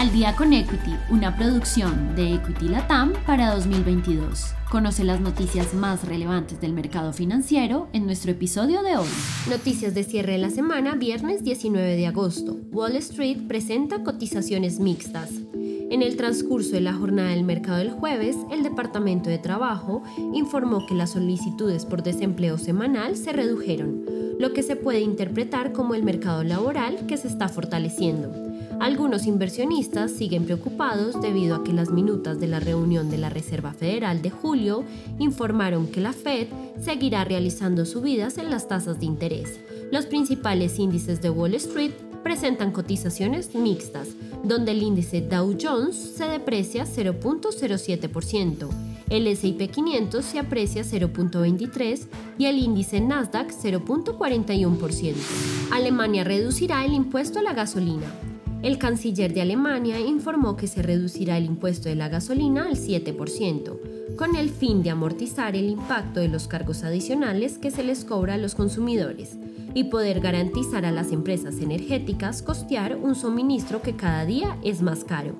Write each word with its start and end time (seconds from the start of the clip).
Al 0.00 0.10
día 0.12 0.34
con 0.34 0.54
Equity, 0.54 0.96
una 1.10 1.36
producción 1.36 2.16
de 2.16 2.36
Equity 2.36 2.68
Latam 2.68 3.12
para 3.26 3.54
2022. 3.54 4.54
Conoce 4.70 5.04
las 5.04 5.20
noticias 5.20 5.74
más 5.74 6.08
relevantes 6.08 6.58
del 6.58 6.72
mercado 6.72 7.12
financiero 7.12 7.86
en 7.92 8.06
nuestro 8.06 8.30
episodio 8.30 8.82
de 8.82 8.96
hoy. 8.96 9.08
Noticias 9.50 9.92
de 9.92 10.04
cierre 10.04 10.32
de 10.32 10.38
la 10.38 10.48
semana, 10.48 10.94
viernes 10.94 11.44
19 11.44 11.96
de 11.96 12.06
agosto. 12.06 12.56
Wall 12.72 12.96
Street 12.96 13.46
presenta 13.46 14.02
cotizaciones 14.02 14.80
mixtas. 14.80 15.32
En 15.52 16.00
el 16.00 16.16
transcurso 16.16 16.70
de 16.70 16.80
la 16.80 16.94
jornada 16.94 17.28
del 17.28 17.44
mercado 17.44 17.76
del 17.76 17.90
jueves, 17.90 18.38
el 18.50 18.62
Departamento 18.62 19.28
de 19.28 19.36
Trabajo 19.36 20.02
informó 20.32 20.86
que 20.86 20.94
las 20.94 21.10
solicitudes 21.10 21.84
por 21.84 22.02
desempleo 22.02 22.56
semanal 22.56 23.18
se 23.18 23.34
redujeron, 23.34 24.06
lo 24.38 24.54
que 24.54 24.62
se 24.62 24.76
puede 24.76 25.00
interpretar 25.00 25.72
como 25.74 25.94
el 25.94 26.04
mercado 26.04 26.42
laboral 26.42 27.04
que 27.06 27.18
se 27.18 27.28
está 27.28 27.50
fortaleciendo. 27.50 28.49
Algunos 28.80 29.26
inversionistas 29.26 30.10
siguen 30.10 30.46
preocupados 30.46 31.20
debido 31.20 31.54
a 31.54 31.62
que 31.62 31.74
las 31.74 31.90
minutas 31.90 32.40
de 32.40 32.46
la 32.46 32.60
reunión 32.60 33.10
de 33.10 33.18
la 33.18 33.28
Reserva 33.28 33.74
Federal 33.74 34.22
de 34.22 34.30
julio 34.30 34.84
informaron 35.18 35.86
que 35.86 36.00
la 36.00 36.14
Fed 36.14 36.48
seguirá 36.80 37.24
realizando 37.24 37.84
subidas 37.84 38.38
en 38.38 38.48
las 38.48 38.68
tasas 38.68 38.98
de 38.98 39.04
interés. 39.04 39.60
Los 39.92 40.06
principales 40.06 40.78
índices 40.78 41.20
de 41.20 41.28
Wall 41.28 41.54
Street 41.56 41.92
presentan 42.22 42.72
cotizaciones 42.72 43.54
mixtas, 43.54 44.08
donde 44.44 44.72
el 44.72 44.82
índice 44.82 45.20
Dow 45.20 45.58
Jones 45.60 45.96
se 45.96 46.24
deprecia 46.24 46.86
0.07%, 46.86 48.68
el 49.10 49.26
S&P 49.26 49.68
500 49.68 50.24
se 50.24 50.38
aprecia 50.38 50.84
0.23% 50.84 52.06
y 52.38 52.46
el 52.46 52.58
índice 52.58 53.00
Nasdaq 53.00 53.50
0.41%. 53.50 55.14
Alemania 55.72 56.24
reducirá 56.24 56.84
el 56.84 56.94
impuesto 56.94 57.40
a 57.40 57.42
la 57.42 57.52
gasolina. 57.52 58.06
El 58.62 58.76
canciller 58.76 59.32
de 59.32 59.40
Alemania 59.40 59.98
informó 60.00 60.54
que 60.54 60.66
se 60.66 60.82
reducirá 60.82 61.38
el 61.38 61.46
impuesto 61.46 61.88
de 61.88 61.94
la 61.94 62.10
gasolina 62.10 62.66
al 62.66 62.76
7%, 62.76 64.16
con 64.16 64.36
el 64.36 64.50
fin 64.50 64.82
de 64.82 64.90
amortizar 64.90 65.56
el 65.56 65.70
impacto 65.70 66.20
de 66.20 66.28
los 66.28 66.46
cargos 66.46 66.84
adicionales 66.84 67.56
que 67.56 67.70
se 67.70 67.82
les 67.82 68.04
cobra 68.04 68.34
a 68.34 68.38
los 68.38 68.54
consumidores 68.54 69.38
y 69.72 69.84
poder 69.84 70.20
garantizar 70.20 70.84
a 70.84 70.90
las 70.90 71.10
empresas 71.10 71.58
energéticas 71.60 72.42
costear 72.42 72.96
un 72.96 73.14
suministro 73.14 73.80
que 73.80 73.96
cada 73.96 74.26
día 74.26 74.58
es 74.62 74.82
más 74.82 75.04
caro. 75.04 75.34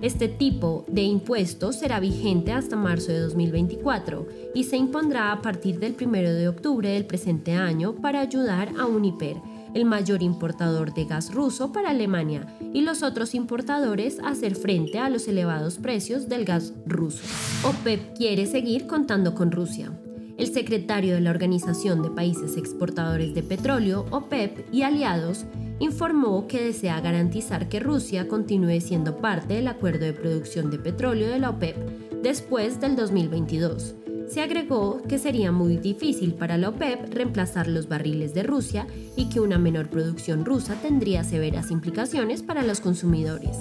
Este 0.00 0.28
tipo 0.28 0.86
de 0.88 1.02
impuesto 1.02 1.72
será 1.72 2.00
vigente 2.00 2.52
hasta 2.52 2.74
marzo 2.74 3.12
de 3.12 3.20
2024 3.20 4.26
y 4.54 4.64
se 4.64 4.78
impondrá 4.78 5.30
a 5.30 5.42
partir 5.42 5.78
del 5.78 5.94
1 6.00 6.12
de 6.32 6.48
octubre 6.48 6.88
del 6.88 7.04
presente 7.04 7.52
año 7.52 7.94
para 7.96 8.20
ayudar 8.20 8.72
a 8.78 8.86
Uniper 8.86 9.36
el 9.74 9.84
mayor 9.84 10.22
importador 10.22 10.94
de 10.94 11.04
gas 11.04 11.34
ruso 11.34 11.72
para 11.72 11.90
Alemania, 11.90 12.46
y 12.72 12.82
los 12.82 13.02
otros 13.02 13.34
importadores 13.34 14.18
hacer 14.24 14.54
frente 14.54 14.98
a 14.98 15.08
los 15.08 15.28
elevados 15.28 15.78
precios 15.78 16.28
del 16.28 16.44
gas 16.44 16.72
ruso. 16.86 17.22
OPEP 17.64 18.16
quiere 18.16 18.46
seguir 18.46 18.86
contando 18.86 19.34
con 19.34 19.50
Rusia. 19.50 19.92
El 20.38 20.52
secretario 20.52 21.14
de 21.14 21.20
la 21.20 21.30
Organización 21.30 22.02
de 22.02 22.10
Países 22.10 22.56
Exportadores 22.56 23.34
de 23.34 23.42
Petróleo, 23.42 24.06
OPEP, 24.10 24.66
y 24.72 24.82
aliados, 24.82 25.44
informó 25.78 26.46
que 26.46 26.62
desea 26.62 27.00
garantizar 27.00 27.68
que 27.68 27.80
Rusia 27.80 28.28
continúe 28.28 28.80
siendo 28.80 29.18
parte 29.18 29.54
del 29.54 29.68
acuerdo 29.68 30.04
de 30.06 30.12
producción 30.12 30.70
de 30.70 30.78
petróleo 30.78 31.28
de 31.28 31.38
la 31.38 31.50
OPEP 31.50 31.76
después 32.22 32.80
del 32.80 32.96
2022 32.96 33.96
se 34.32 34.40
agregó 34.40 35.02
que 35.06 35.18
sería 35.18 35.52
muy 35.52 35.76
difícil 35.76 36.32
para 36.32 36.56
la 36.56 36.70
OPEP 36.70 37.12
reemplazar 37.12 37.68
los 37.68 37.86
barriles 37.86 38.32
de 38.32 38.42
Rusia 38.42 38.86
y 39.14 39.28
que 39.28 39.40
una 39.40 39.58
menor 39.58 39.88
producción 39.88 40.46
rusa 40.46 40.74
tendría 40.80 41.22
severas 41.22 41.70
implicaciones 41.70 42.42
para 42.42 42.62
los 42.62 42.80
consumidores. 42.80 43.58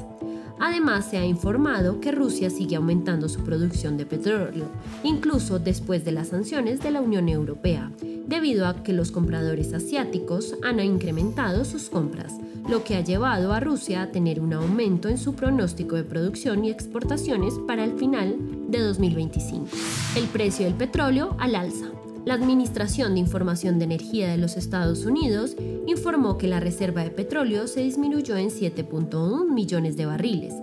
Además, 0.62 1.10
se 1.10 1.18
ha 1.18 1.26
informado 1.26 2.00
que 2.00 2.14
Rusia 2.14 2.50
sigue 2.50 2.78
aumentando 2.78 3.28
su 3.28 3.44
producción 3.44 3.98
de 3.98 4.06
petróleo, 4.06 4.70
incluso 5.04 5.60
después 5.60 6.06
de 6.06 6.14
las 6.14 6.30
sanciones 6.30 6.80
de 6.80 6.92
la 6.92 7.02
Unión 7.02 7.28
Europea, 7.28 7.92
debido 8.28 8.66
a 8.66 8.82
que 8.82 8.94
los 8.94 9.12
compradores 9.12 9.74
asiáticos 9.74 10.56
han 10.64 10.80
incrementado 10.80 11.66
sus 11.66 11.90
compras, 11.90 12.38
lo 12.70 12.86
que 12.86 12.96
ha 12.96 13.02
llevado 13.02 13.52
a 13.52 13.60
Rusia 13.60 14.04
a 14.04 14.12
tener 14.12 14.40
un 14.40 14.54
aumento 14.54 15.10
en 15.10 15.18
su 15.18 15.34
pronóstico 15.34 15.98
de 15.98 16.04
producción 16.04 16.64
y 16.64 16.70
exportaciones 16.70 17.56
para 17.68 17.84
el 17.84 17.98
final 17.98 18.38
de 18.72 18.80
2025. 18.80 19.68
El 20.16 20.26
precio 20.26 20.66
del 20.66 20.76
petróleo 20.76 21.36
al 21.40 21.56
alza. 21.56 21.92
La 22.26 22.36
Administración 22.36 23.14
de 23.14 23.20
Información 23.20 23.80
de 23.80 23.86
Energía 23.86 24.30
de 24.30 24.38
los 24.38 24.56
Estados 24.56 25.06
Unidos 25.06 25.56
informó 25.88 26.38
que 26.38 26.48
la 26.48 26.60
reserva 26.60 27.04
de 27.04 27.10
petróleo 27.10 27.68
se 27.68 27.82
disminuyó 27.82 28.38
en 28.38 28.50
7.1 28.50 29.52
millones 29.52 29.98
de 29.98 30.06
barriles, 30.06 30.54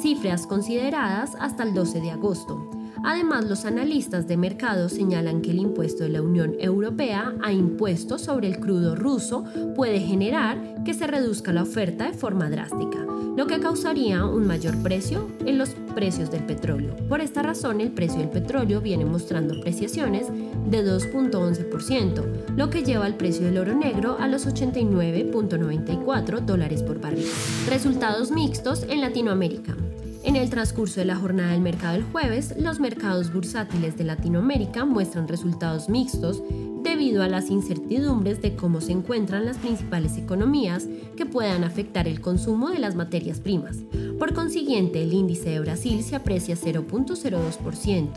cifras 0.00 0.46
consideradas 0.46 1.36
hasta 1.38 1.62
el 1.62 1.72
12 1.72 2.00
de 2.00 2.10
agosto, 2.10 2.68
Además, 3.04 3.44
los 3.44 3.66
analistas 3.66 4.26
de 4.26 4.38
mercado 4.38 4.88
señalan 4.88 5.42
que 5.42 5.50
el 5.50 5.58
impuesto 5.58 6.04
de 6.04 6.08
la 6.08 6.22
Unión 6.22 6.56
Europea 6.58 7.34
a 7.42 7.52
impuestos 7.52 8.22
sobre 8.22 8.48
el 8.48 8.58
crudo 8.58 8.96
ruso 8.96 9.44
puede 9.76 10.00
generar 10.00 10.82
que 10.84 10.94
se 10.94 11.06
reduzca 11.06 11.52
la 11.52 11.62
oferta 11.62 12.06
de 12.06 12.14
forma 12.14 12.48
drástica, 12.48 13.04
lo 13.36 13.46
que 13.46 13.60
causaría 13.60 14.24
un 14.24 14.46
mayor 14.46 14.82
precio 14.82 15.28
en 15.44 15.58
los 15.58 15.76
precios 15.94 16.30
del 16.30 16.44
petróleo. 16.44 16.96
Por 17.08 17.20
esta 17.20 17.42
razón, 17.42 17.82
el 17.82 17.90
precio 17.90 18.20
del 18.20 18.30
petróleo 18.30 18.80
viene 18.80 19.04
mostrando 19.04 19.54
apreciaciones 19.54 20.28
de 20.70 20.82
2.11%, 20.82 22.54
lo 22.56 22.70
que 22.70 22.84
lleva 22.84 23.06
el 23.06 23.16
precio 23.16 23.44
del 23.44 23.58
oro 23.58 23.74
negro 23.74 24.16
a 24.18 24.28
los 24.28 24.46
89.94 24.46 26.40
dólares 26.40 26.82
por 26.82 27.00
barril. 27.00 27.28
Resultados 27.68 28.30
mixtos 28.30 28.84
en 28.88 29.02
Latinoamérica. 29.02 29.76
En 30.24 30.36
el 30.36 30.48
transcurso 30.48 31.00
de 31.00 31.04
la 31.04 31.16
jornada 31.16 31.52
del 31.52 31.60
mercado 31.60 31.92
del 31.92 32.04
jueves, 32.04 32.54
los 32.58 32.80
mercados 32.80 33.30
bursátiles 33.30 33.98
de 33.98 34.04
Latinoamérica 34.04 34.86
muestran 34.86 35.28
resultados 35.28 35.90
mixtos 35.90 36.42
debido 37.04 37.22
a 37.22 37.28
las 37.28 37.50
incertidumbres 37.50 38.40
de 38.40 38.56
cómo 38.56 38.80
se 38.80 38.92
encuentran 38.92 39.44
las 39.44 39.58
principales 39.58 40.16
economías 40.16 40.88
que 41.16 41.26
puedan 41.26 41.62
afectar 41.62 42.08
el 42.08 42.22
consumo 42.22 42.70
de 42.70 42.78
las 42.78 42.94
materias 42.94 43.40
primas. 43.40 43.76
Por 44.18 44.32
consiguiente, 44.32 45.02
el 45.02 45.12
índice 45.12 45.50
de 45.50 45.60
Brasil 45.60 46.02
se 46.02 46.16
aprecia 46.16 46.56
0.02%, 46.56 48.08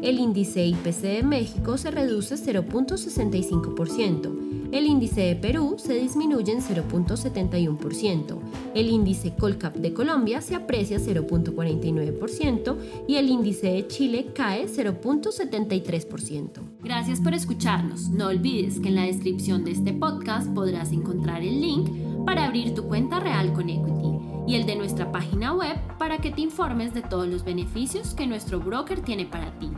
el 0.00 0.20
índice 0.20 0.64
IPC 0.64 1.00
de 1.00 1.24
México 1.24 1.76
se 1.76 1.90
reduce 1.90 2.36
0.65%, 2.36 4.68
el 4.70 4.86
índice 4.86 5.22
de 5.22 5.34
Perú 5.34 5.74
se 5.78 5.94
disminuye 5.94 6.52
en 6.52 6.60
0.71%, 6.60 8.38
el 8.76 8.88
índice 8.88 9.34
Colcap 9.34 9.74
de 9.74 9.92
Colombia 9.92 10.40
se 10.40 10.54
aprecia 10.54 11.00
0.49% 11.00 12.76
y 13.08 13.16
el 13.16 13.28
índice 13.28 13.72
de 13.72 13.88
Chile 13.88 14.28
cae 14.32 14.68
0.73%. 14.68 16.75
Gracias 16.86 17.20
por 17.20 17.34
escucharnos. 17.34 18.10
No 18.10 18.28
olvides 18.28 18.78
que 18.78 18.90
en 18.90 18.94
la 18.94 19.02
descripción 19.02 19.64
de 19.64 19.72
este 19.72 19.92
podcast 19.92 20.48
podrás 20.54 20.92
encontrar 20.92 21.42
el 21.42 21.60
link 21.60 21.90
para 22.24 22.44
abrir 22.44 22.76
tu 22.76 22.84
cuenta 22.84 23.18
real 23.18 23.52
con 23.52 23.68
Equity 23.68 24.20
y 24.46 24.54
el 24.54 24.66
de 24.66 24.76
nuestra 24.76 25.10
página 25.10 25.52
web 25.52 25.76
para 25.98 26.18
que 26.18 26.30
te 26.30 26.42
informes 26.42 26.94
de 26.94 27.02
todos 27.02 27.26
los 27.26 27.44
beneficios 27.44 28.14
que 28.14 28.28
nuestro 28.28 28.60
broker 28.60 29.00
tiene 29.00 29.26
para 29.26 29.50
ti. 29.58 29.68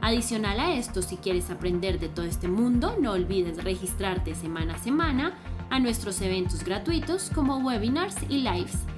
Adicional 0.00 0.58
a 0.58 0.74
esto, 0.74 1.02
si 1.02 1.18
quieres 1.18 1.50
aprender 1.50 2.00
de 2.00 2.08
todo 2.08 2.24
este 2.24 2.48
mundo, 2.48 2.96
no 2.98 3.12
olvides 3.12 3.62
registrarte 3.62 4.34
semana 4.34 4.76
a 4.76 4.78
semana 4.78 5.34
a 5.68 5.78
nuestros 5.78 6.22
eventos 6.22 6.64
gratuitos 6.64 7.30
como 7.34 7.58
webinars 7.58 8.16
y 8.30 8.38
lives. 8.38 8.78